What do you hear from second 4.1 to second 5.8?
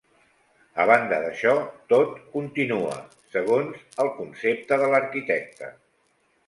concepte de l'arquitecte.